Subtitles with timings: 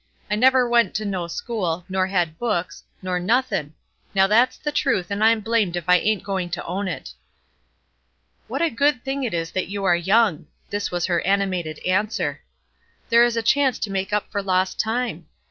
[0.31, 3.75] I never went to no school, nor had books, nor nothin';
[4.15, 7.13] now that's the truth, and I'm blamed if I ain't going to own it."
[8.47, 12.41] "What a good thing it is that you are young." This was her animated answer.
[13.09, 15.27] "There is a chance to make up for lost time.